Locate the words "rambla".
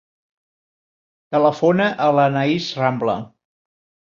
2.81-3.19